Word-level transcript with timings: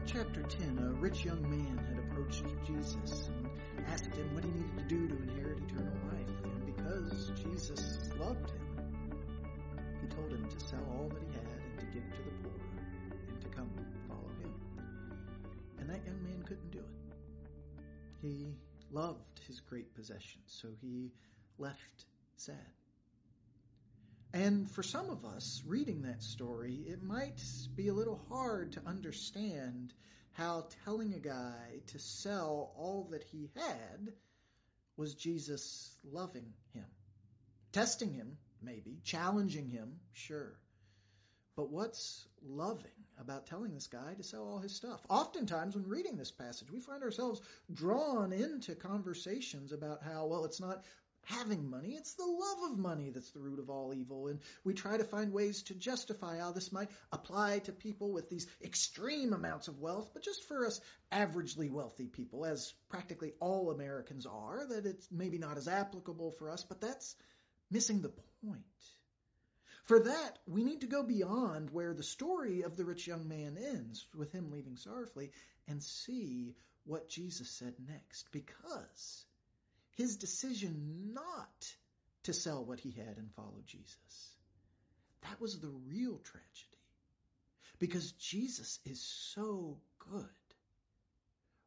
Mark 0.00 0.12
chapter 0.12 0.42
10, 0.42 0.78
a 0.78 0.92
rich 0.94 1.26
young 1.26 1.42
man 1.42 1.78
had 1.88 1.98
approached 1.98 2.44
Jesus 2.66 3.28
and 3.76 3.86
asked 3.86 4.14
him 4.14 4.34
what 4.34 4.44
he 4.44 4.50
needed 4.50 4.78
to 4.78 4.84
do 4.84 5.08
to 5.08 5.14
inherit 5.24 5.58
eternal 5.58 5.92
life. 6.10 6.26
And 6.42 6.74
because 6.74 7.32
Jesus 7.36 8.08
loved 8.18 8.50
him, 8.50 8.82
he 10.00 10.08
told 10.08 10.32
him 10.32 10.48
to 10.48 10.60
sell 10.64 10.80
all 10.92 11.08
that 11.10 11.20
he 11.20 11.34
had 11.34 11.44
and 11.44 11.80
to 11.80 11.86
give 11.86 12.10
to 12.16 12.22
the 12.22 12.30
poor 12.42 12.60
and 13.28 13.42
to 13.42 13.48
come 13.48 13.70
follow 14.08 14.30
him. 14.40 14.54
And 15.78 15.90
that 15.90 16.02
young 16.06 16.22
man 16.22 16.44
couldn't 16.44 16.70
do 16.70 16.78
it. 16.78 17.84
He 18.22 18.54
loved 18.90 19.40
his 19.46 19.60
great 19.60 19.94
possessions, 19.94 20.44
so 20.46 20.68
he 20.80 21.12
left 21.58 22.06
sad. 22.36 22.56
And 24.32 24.70
for 24.70 24.82
some 24.82 25.10
of 25.10 25.24
us, 25.24 25.62
reading 25.66 26.02
that 26.02 26.22
story, 26.22 26.74
it 26.86 27.02
might 27.02 27.42
be 27.74 27.88
a 27.88 27.94
little 27.94 28.20
hard 28.28 28.72
to 28.72 28.86
understand 28.86 29.92
how 30.32 30.68
telling 30.84 31.14
a 31.14 31.18
guy 31.18 31.80
to 31.88 31.98
sell 31.98 32.72
all 32.76 33.08
that 33.10 33.24
he 33.24 33.50
had 33.56 34.12
was 34.96 35.14
Jesus 35.14 35.96
loving 36.04 36.52
him. 36.74 36.84
Testing 37.72 38.12
him, 38.12 38.36
maybe. 38.62 39.00
Challenging 39.02 39.68
him, 39.68 39.98
sure. 40.12 40.56
But 41.56 41.70
what's 41.70 42.26
loving 42.46 42.86
about 43.20 43.46
telling 43.46 43.74
this 43.74 43.88
guy 43.88 44.14
to 44.14 44.22
sell 44.22 44.46
all 44.46 44.60
his 44.60 44.76
stuff? 44.76 45.00
Oftentimes, 45.08 45.74
when 45.74 45.88
reading 45.88 46.16
this 46.16 46.30
passage, 46.30 46.70
we 46.70 46.80
find 46.80 47.02
ourselves 47.02 47.40
drawn 47.72 48.32
into 48.32 48.76
conversations 48.76 49.72
about 49.72 50.02
how, 50.02 50.26
well, 50.26 50.44
it's 50.44 50.60
not 50.60 50.84
having 51.30 51.70
money. 51.70 51.94
It's 51.94 52.14
the 52.14 52.24
love 52.24 52.72
of 52.72 52.78
money 52.78 53.10
that's 53.10 53.30
the 53.30 53.40
root 53.40 53.58
of 53.58 53.70
all 53.70 53.94
evil. 53.94 54.28
And 54.28 54.40
we 54.64 54.74
try 54.74 54.96
to 54.96 55.04
find 55.04 55.32
ways 55.32 55.62
to 55.64 55.74
justify 55.74 56.38
how 56.38 56.52
this 56.52 56.72
might 56.72 56.90
apply 57.12 57.60
to 57.60 57.72
people 57.72 58.12
with 58.12 58.28
these 58.28 58.46
extreme 58.62 59.32
amounts 59.32 59.68
of 59.68 59.80
wealth, 59.80 60.10
but 60.12 60.22
just 60.22 60.46
for 60.48 60.66
us 60.66 60.80
averagely 61.12 61.70
wealthy 61.70 62.06
people, 62.06 62.44
as 62.44 62.72
practically 62.88 63.32
all 63.40 63.70
Americans 63.70 64.26
are, 64.26 64.66
that 64.68 64.86
it's 64.86 65.08
maybe 65.10 65.38
not 65.38 65.56
as 65.56 65.68
applicable 65.68 66.32
for 66.32 66.50
us, 66.50 66.64
but 66.64 66.80
that's 66.80 67.16
missing 67.70 68.02
the 68.02 68.12
point. 68.44 68.62
For 69.84 70.00
that, 70.00 70.38
we 70.46 70.62
need 70.62 70.82
to 70.82 70.86
go 70.86 71.02
beyond 71.02 71.70
where 71.70 71.94
the 71.94 72.02
story 72.02 72.62
of 72.62 72.76
the 72.76 72.84
rich 72.84 73.06
young 73.06 73.28
man 73.28 73.56
ends, 73.58 74.06
with 74.14 74.30
him 74.32 74.50
leaving 74.50 74.76
sorrowfully, 74.76 75.30
and 75.66 75.82
see 75.82 76.54
what 76.84 77.08
Jesus 77.08 77.50
said 77.50 77.74
next. 77.88 78.30
Because 78.32 79.24
his 80.00 80.16
decision 80.16 81.12
not 81.12 81.74
to 82.22 82.32
sell 82.32 82.64
what 82.64 82.80
he 82.80 82.90
had 82.90 83.18
and 83.18 83.30
follow 83.36 83.60
Jesus. 83.66 84.34
That 85.28 85.38
was 85.38 85.60
the 85.60 85.74
real 85.86 86.16
tragedy. 86.24 86.80
Because 87.78 88.12
Jesus 88.12 88.78
is 88.86 89.02
so 89.02 89.76
good. 90.10 90.24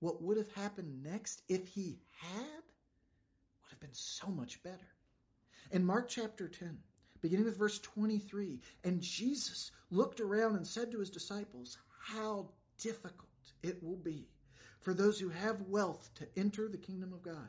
What 0.00 0.20
would 0.22 0.38
have 0.38 0.52
happened 0.54 1.04
next 1.04 1.40
if 1.48 1.68
he 1.68 2.00
had 2.18 2.62
would 3.62 3.70
have 3.70 3.78
been 3.78 3.94
so 3.94 4.26
much 4.26 4.60
better. 4.64 4.90
In 5.70 5.84
Mark 5.84 6.08
chapter 6.08 6.48
10, 6.48 6.78
beginning 7.22 7.44
with 7.44 7.56
verse 7.56 7.78
23, 7.78 8.60
and 8.82 9.00
Jesus 9.00 9.70
looked 9.88 10.18
around 10.18 10.56
and 10.56 10.66
said 10.66 10.90
to 10.90 10.98
his 10.98 11.10
disciples, 11.10 11.78
How 12.00 12.48
difficult 12.78 13.52
it 13.62 13.84
will 13.84 13.96
be 13.96 14.26
for 14.80 14.94
those 14.94 15.20
who 15.20 15.28
have 15.28 15.60
wealth 15.68 16.10
to 16.16 16.26
enter 16.36 16.68
the 16.68 16.76
kingdom 16.76 17.12
of 17.12 17.22
God. 17.22 17.48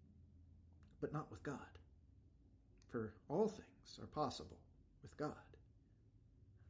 but 1.01 1.13
not 1.13 1.29
with 1.31 1.43
God. 1.43 1.57
For 2.89 3.13
all 3.27 3.47
things 3.47 3.99
are 4.01 4.07
possible 4.07 4.59
with 5.01 5.17
God. 5.17 5.33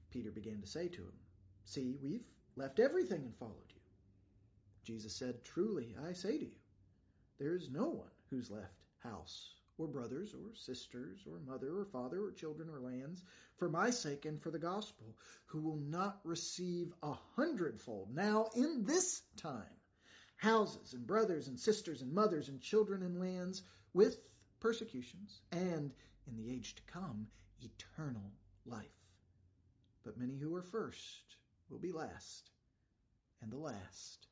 Peter 0.10 0.32
began 0.32 0.62
to 0.62 0.68
say 0.68 0.88
to 0.88 1.02
him, 1.02 1.14
See, 1.66 1.96
we've 2.02 2.26
left 2.56 2.80
everything 2.80 3.24
and 3.24 3.36
followed 3.36 3.70
you. 3.70 3.82
Jesus 4.84 5.16
said, 5.16 5.44
Truly, 5.44 5.96
I 6.08 6.14
say 6.14 6.38
to 6.38 6.46
you, 6.46 6.62
there 7.40 7.56
is 7.56 7.70
no 7.70 7.90
one 7.90 8.10
who's 8.30 8.52
left 8.52 8.84
house 9.04 9.56
or 9.78 9.88
brothers 9.88 10.34
or 10.34 10.54
sisters 10.56 11.20
or 11.26 11.40
mother 11.40 11.80
or 11.80 11.86
father 11.86 12.24
or 12.24 12.32
children 12.32 12.70
or 12.70 12.80
lands 12.80 13.24
for 13.58 13.70
my 13.70 13.90
sake 13.90 14.26
and 14.26 14.42
for 14.42 14.52
the 14.52 14.60
gospel 14.60 15.16
who 15.48 15.62
will 15.62 15.78
not 15.78 16.20
receive 16.24 16.94
a 17.02 17.14
hundredfold 17.36 18.14
now 18.14 18.48
in 18.56 18.86
this 18.86 19.22
time 19.38 19.64
houses 20.38 20.94
and 20.94 21.08
brothers 21.08 21.48
and 21.48 21.60
sisters 21.60 22.02
and 22.02 22.14
mothers 22.14 22.50
and 22.50 22.62
children 22.62 23.02
and 23.02 23.20
lands 23.20 23.64
with 23.94 24.20
persecutions 24.60 25.42
and 25.52 25.94
in 26.28 26.36
the 26.36 26.52
age 26.52 26.76
to 26.76 26.84
come 26.84 27.28
eternal 27.62 28.32
life. 28.66 28.86
But 30.04 30.18
many 30.18 30.38
who 30.38 30.56
are 30.56 30.64
first 30.64 31.36
will 31.70 31.80
be 31.80 31.92
last 31.92 32.52
and 33.42 33.52
the 33.52 33.58
last 33.58 34.28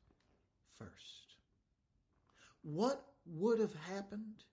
first. 0.78 1.36
What 2.62 3.06
would 3.26 3.60
have 3.60 3.76
happened 3.76 4.44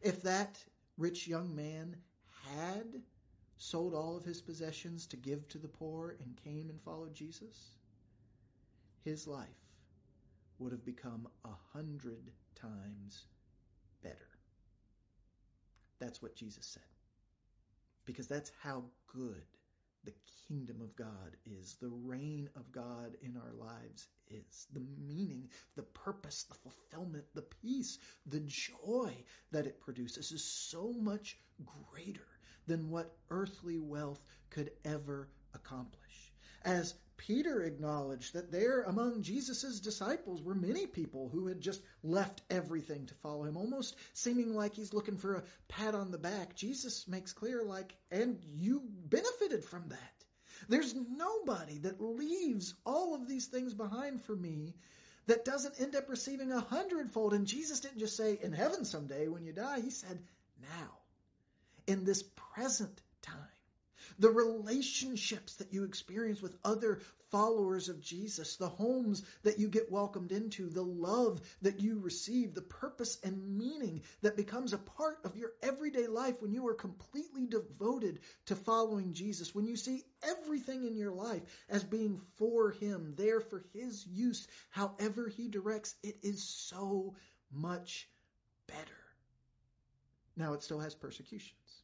if 0.00 0.22
that 0.22 0.62
rich 0.96 1.26
young 1.26 1.54
man 1.54 1.96
had 2.56 3.02
sold 3.56 3.94
all 3.94 4.16
of 4.16 4.24
his 4.24 4.40
possessions 4.40 5.06
to 5.08 5.16
give 5.16 5.48
to 5.48 5.58
the 5.58 5.68
poor 5.68 6.16
and 6.20 6.36
came 6.44 6.70
and 6.70 6.80
followed 6.80 7.14
Jesus? 7.14 7.72
His 9.04 9.26
life 9.26 9.48
would 10.58 10.72
have 10.72 10.84
become 10.84 11.28
a 11.44 11.54
hundred 11.72 12.30
times. 12.54 13.26
That's 16.08 16.22
what 16.22 16.34
Jesus 16.34 16.64
said. 16.64 16.82
Because 18.06 18.26
that's 18.26 18.50
how 18.62 18.82
good 19.14 19.44
the 20.04 20.14
kingdom 20.48 20.80
of 20.80 20.96
God 20.96 21.36
is, 21.44 21.76
the 21.82 21.90
reign 21.90 22.48
of 22.56 22.72
God 22.72 23.18
in 23.20 23.36
our 23.36 23.52
lives 23.52 24.08
is, 24.30 24.66
the 24.72 24.86
meaning, 25.06 25.50
the 25.76 25.82
purpose, 25.82 26.44
the 26.44 26.54
fulfillment, 26.54 27.26
the 27.34 27.44
peace, 27.60 27.98
the 28.24 28.40
joy 28.40 29.12
that 29.52 29.66
it 29.66 29.82
produces 29.82 30.32
is 30.32 30.42
so 30.42 30.94
much 30.98 31.36
greater 31.92 32.26
than 32.66 32.88
what 32.88 33.14
earthly 33.28 33.78
wealth 33.78 34.24
could 34.48 34.70
ever 34.86 35.28
accomplish. 35.52 36.32
As 36.64 36.94
Peter 37.16 37.62
acknowledged 37.62 38.34
that 38.34 38.52
there 38.52 38.82
among 38.82 39.22
Jesus' 39.22 39.80
disciples 39.80 40.42
were 40.42 40.54
many 40.54 40.86
people 40.86 41.28
who 41.28 41.48
had 41.48 41.60
just 41.60 41.82
left 42.02 42.42
everything 42.48 43.06
to 43.06 43.14
follow 43.14 43.44
him, 43.44 43.56
almost 43.56 43.96
seeming 44.12 44.54
like 44.54 44.74
he's 44.74 44.94
looking 44.94 45.18
for 45.18 45.34
a 45.34 45.42
pat 45.66 45.94
on 45.94 46.10
the 46.10 46.18
back. 46.18 46.54
Jesus 46.54 47.08
makes 47.08 47.32
clear, 47.32 47.62
like, 47.62 47.94
and 48.10 48.38
you 48.54 48.82
benefited 48.86 49.64
from 49.64 49.88
that. 49.88 50.24
There's 50.68 50.94
nobody 50.94 51.78
that 51.78 52.00
leaves 52.00 52.74
all 52.86 53.14
of 53.14 53.28
these 53.28 53.46
things 53.46 53.74
behind 53.74 54.22
for 54.22 54.34
me 54.34 54.74
that 55.26 55.44
doesn't 55.44 55.80
end 55.80 55.94
up 55.94 56.08
receiving 56.08 56.52
a 56.52 56.60
hundredfold. 56.60 57.34
And 57.34 57.46
Jesus 57.46 57.80
didn't 57.80 57.98
just 57.98 58.16
say, 58.16 58.38
in 58.40 58.52
heaven 58.52 58.84
someday 58.84 59.28
when 59.28 59.44
you 59.44 59.52
die. 59.52 59.80
He 59.80 59.90
said, 59.90 60.18
now, 60.60 60.98
in 61.86 62.04
this 62.04 62.22
present 62.54 63.00
the 64.18 64.30
relationships 64.30 65.56
that 65.56 65.72
you 65.72 65.84
experience 65.84 66.42
with 66.42 66.56
other 66.64 67.00
followers 67.30 67.88
of 67.88 68.00
Jesus, 68.00 68.56
the 68.56 68.68
homes 68.68 69.22
that 69.42 69.58
you 69.58 69.68
get 69.68 69.92
welcomed 69.92 70.32
into, 70.32 70.68
the 70.68 70.82
love 70.82 71.40
that 71.62 71.80
you 71.80 71.98
receive, 72.00 72.54
the 72.54 72.62
purpose 72.62 73.18
and 73.22 73.58
meaning 73.58 74.02
that 74.22 74.36
becomes 74.36 74.72
a 74.72 74.78
part 74.78 75.18
of 75.24 75.36
your 75.36 75.52
everyday 75.62 76.06
life 76.06 76.40
when 76.40 76.52
you 76.52 76.66
are 76.68 76.74
completely 76.74 77.46
devoted 77.46 78.20
to 78.46 78.56
following 78.56 79.12
Jesus, 79.12 79.54
when 79.54 79.66
you 79.66 79.76
see 79.76 80.02
everything 80.22 80.86
in 80.86 80.96
your 80.96 81.12
life 81.12 81.42
as 81.68 81.84
being 81.84 82.20
for 82.36 82.70
Him, 82.70 83.14
there 83.16 83.40
for 83.40 83.62
His 83.74 84.06
use, 84.06 84.48
however 84.70 85.28
He 85.28 85.48
directs, 85.48 85.94
it 86.02 86.16
is 86.22 86.42
so 86.42 87.14
much 87.52 88.08
better. 88.66 88.78
Now, 90.36 90.54
it 90.54 90.62
still 90.62 90.80
has 90.80 90.94
persecutions. 90.94 91.82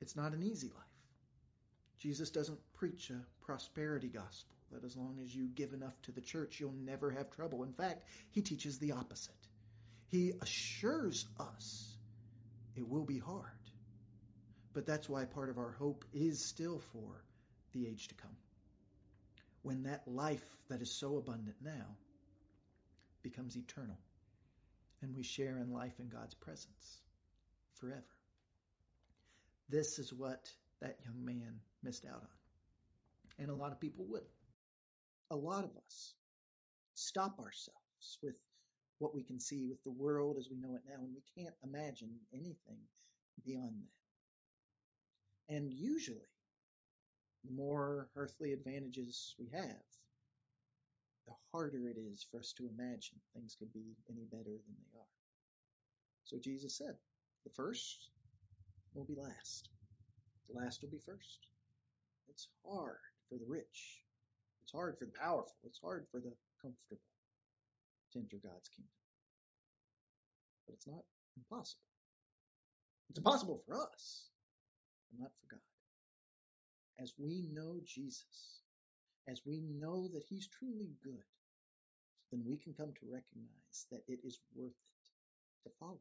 It's 0.00 0.16
not 0.16 0.32
an 0.32 0.42
easy 0.42 0.68
life. 0.68 0.93
Jesus 2.04 2.30
doesn't 2.30 2.60
preach 2.74 3.10
a 3.10 3.20
prosperity 3.46 4.08
gospel 4.08 4.54
that 4.72 4.84
as 4.84 4.96
long 4.96 5.18
as 5.24 5.34
you 5.34 5.48
give 5.54 5.72
enough 5.72 6.00
to 6.02 6.12
the 6.12 6.20
church, 6.20 6.60
you'll 6.60 6.74
never 6.84 7.10
have 7.10 7.30
trouble. 7.30 7.64
In 7.64 7.72
fact, 7.72 8.06
he 8.30 8.42
teaches 8.42 8.78
the 8.78 8.92
opposite. 8.92 9.34
He 10.10 10.32
assures 10.42 11.26
us 11.40 11.96
it 12.76 12.86
will 12.86 13.06
be 13.06 13.18
hard. 13.18 13.46
But 14.74 14.86
that's 14.86 15.08
why 15.08 15.24
part 15.24 15.48
of 15.48 15.56
our 15.56 15.70
hope 15.78 16.04
is 16.12 16.44
still 16.44 16.82
for 16.92 17.24
the 17.72 17.86
age 17.88 18.08
to 18.08 18.14
come. 18.16 18.36
when 19.64 19.84
that 19.84 20.02
life 20.06 20.44
that 20.68 20.82
is 20.82 20.90
so 20.92 21.16
abundant 21.16 21.56
now 21.64 21.96
becomes 23.22 23.56
eternal 23.56 23.98
and 25.00 25.16
we 25.16 25.22
share 25.22 25.58
in 25.58 25.72
life 25.72 25.98
in 25.98 26.08
God's 26.08 26.34
presence 26.34 27.00
forever. 27.80 28.04
This 29.70 29.98
is 29.98 30.12
what 30.12 30.46
that 30.84 30.98
young 31.02 31.24
man 31.24 31.54
missed 31.82 32.04
out 32.04 32.20
on. 32.20 32.28
And 33.38 33.50
a 33.50 33.54
lot 33.54 33.72
of 33.72 33.80
people 33.80 34.04
would. 34.10 34.22
A 35.30 35.36
lot 35.36 35.64
of 35.64 35.70
us 35.86 36.14
stop 36.94 37.38
ourselves 37.38 38.18
with 38.22 38.34
what 38.98 39.14
we 39.14 39.22
can 39.22 39.40
see 39.40 39.66
with 39.66 39.82
the 39.82 39.90
world 39.90 40.36
as 40.38 40.48
we 40.50 40.58
know 40.58 40.74
it 40.74 40.82
now, 40.86 41.02
and 41.02 41.14
we 41.14 41.42
can't 41.42 41.54
imagine 41.64 42.10
anything 42.32 42.78
beyond 43.44 43.72
that. 45.48 45.56
And 45.56 45.72
usually, 45.72 46.28
the 47.44 47.52
more 47.52 48.08
earthly 48.14 48.52
advantages 48.52 49.34
we 49.38 49.48
have, 49.52 49.82
the 51.26 51.34
harder 51.50 51.88
it 51.88 51.96
is 51.98 52.26
for 52.30 52.38
us 52.40 52.52
to 52.58 52.68
imagine 52.68 53.18
things 53.34 53.56
could 53.58 53.72
be 53.72 53.96
any 54.10 54.26
better 54.30 54.44
than 54.44 54.76
they 54.78 54.98
are. 54.98 55.06
So 56.24 56.36
Jesus 56.38 56.76
said, 56.76 56.94
the 57.44 57.52
first 57.54 58.10
will 58.94 59.04
be 59.04 59.16
last. 59.16 59.70
Last 60.54 60.82
will 60.82 60.90
be 60.90 61.02
first. 61.04 61.50
It's 62.28 62.46
hard 62.64 63.02
for 63.28 63.38
the 63.38 63.44
rich. 63.48 64.06
It's 64.62 64.72
hard 64.72 64.96
for 64.98 65.04
the 65.04 65.18
powerful. 65.18 65.58
It's 65.64 65.80
hard 65.82 66.06
for 66.12 66.20
the 66.20 66.30
comfortable 66.62 67.00
to 68.12 68.18
enter 68.18 68.38
God's 68.38 68.68
kingdom. 68.70 68.94
But 70.66 70.74
it's 70.74 70.86
not 70.86 71.02
impossible. 71.36 71.82
It's 73.10 73.18
impossible 73.18 73.62
for 73.66 73.74
us, 73.82 74.30
but 75.10 75.24
not 75.24 75.32
for 75.40 75.56
God. 75.56 77.02
As 77.02 77.12
we 77.18 77.48
know 77.52 77.80
Jesus, 77.84 78.62
as 79.28 79.42
we 79.44 79.60
know 79.80 80.08
that 80.14 80.22
He's 80.28 80.46
truly 80.46 80.94
good, 81.02 81.26
then 82.30 82.42
we 82.46 82.56
can 82.56 82.72
come 82.74 82.92
to 82.94 83.12
recognize 83.12 83.86
that 83.90 84.02
it 84.06 84.20
is 84.24 84.38
worth 84.54 84.70
it 84.70 85.68
to 85.68 85.74
follow. 85.80 85.98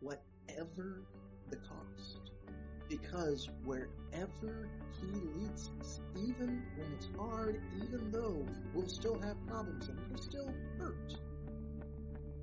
Whatever 0.00 1.04
the 1.50 1.56
cost. 1.56 2.63
Because 3.00 3.48
wherever 3.64 4.68
He 5.00 5.06
leads 5.06 5.68
us, 5.80 6.00
even 6.16 6.62
when 6.76 6.92
it's 6.92 7.08
hard, 7.18 7.60
even 7.82 8.12
though 8.12 8.46
we'll 8.72 8.86
still 8.86 9.18
have 9.18 9.36
problems 9.48 9.88
and 9.88 9.98
we'll 10.08 10.22
still 10.22 10.54
hurt, 10.78 11.12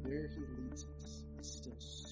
where 0.01 0.27
He 0.27 0.41
leads 0.61 0.85
us 0.97 1.23
is 1.39 1.47
still 1.47 1.79
so 1.79 2.10